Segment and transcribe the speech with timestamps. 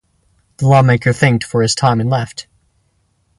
[0.57, 2.47] The lawmaker thanked for his time and left.